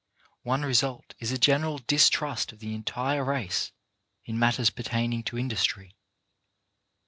[0.41, 3.71] One result is a general distrust of the entire race
[4.25, 5.95] in matters per taining to industry.